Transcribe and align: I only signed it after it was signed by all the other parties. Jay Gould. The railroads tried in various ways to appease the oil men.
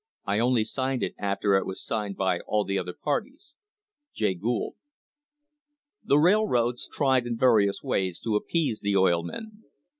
I 0.25 0.39
only 0.39 0.63
signed 0.63 1.03
it 1.03 1.13
after 1.19 1.53
it 1.55 1.67
was 1.67 1.85
signed 1.85 2.15
by 2.17 2.39
all 2.47 2.65
the 2.65 2.79
other 2.79 2.93
parties. 2.99 3.53
Jay 4.15 4.33
Gould. 4.33 4.73
The 6.03 6.17
railroads 6.17 6.89
tried 6.91 7.27
in 7.27 7.37
various 7.37 7.83
ways 7.83 8.19
to 8.21 8.35
appease 8.35 8.79
the 8.79 8.97
oil 8.97 9.21
men. 9.21 9.61